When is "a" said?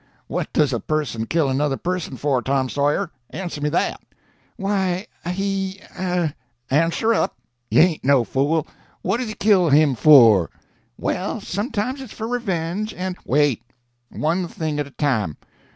0.73-0.79, 14.87-14.89